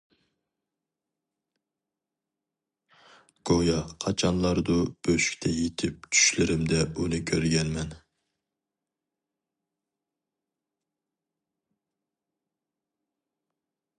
[3.49, 4.77] گويا قاچانلاردۇ
[5.07, 7.95] بۆشۈكتە يېتىپ چۈشلىرىمدە ئۇنى كۆرگەنمەن.